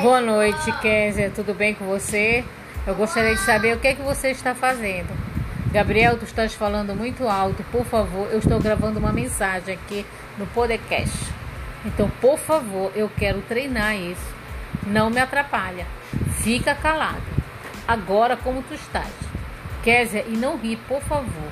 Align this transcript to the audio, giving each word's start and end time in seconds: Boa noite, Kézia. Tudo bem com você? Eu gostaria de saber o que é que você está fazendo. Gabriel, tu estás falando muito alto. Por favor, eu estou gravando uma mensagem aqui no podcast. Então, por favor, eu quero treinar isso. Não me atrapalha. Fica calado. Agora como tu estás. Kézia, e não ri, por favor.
Boa 0.00 0.22
noite, 0.22 0.72
Kézia. 0.80 1.30
Tudo 1.30 1.52
bem 1.52 1.74
com 1.74 1.84
você? 1.84 2.42
Eu 2.86 2.94
gostaria 2.94 3.34
de 3.34 3.42
saber 3.42 3.76
o 3.76 3.78
que 3.78 3.88
é 3.88 3.94
que 3.94 4.00
você 4.00 4.28
está 4.30 4.54
fazendo. 4.54 5.10
Gabriel, 5.70 6.16
tu 6.16 6.24
estás 6.24 6.54
falando 6.54 6.94
muito 6.94 7.28
alto. 7.28 7.62
Por 7.64 7.84
favor, 7.84 8.26
eu 8.32 8.38
estou 8.38 8.58
gravando 8.58 8.98
uma 8.98 9.12
mensagem 9.12 9.74
aqui 9.74 10.06
no 10.38 10.46
podcast. 10.46 11.14
Então, 11.84 12.10
por 12.22 12.38
favor, 12.38 12.90
eu 12.96 13.10
quero 13.18 13.42
treinar 13.42 13.94
isso. 13.94 14.34
Não 14.86 15.10
me 15.10 15.20
atrapalha. 15.20 15.86
Fica 16.42 16.74
calado. 16.74 17.22
Agora 17.86 18.34
como 18.34 18.62
tu 18.62 18.72
estás. 18.72 19.12
Kézia, 19.84 20.24
e 20.26 20.36
não 20.38 20.56
ri, 20.56 20.76
por 20.88 21.02
favor. 21.02 21.50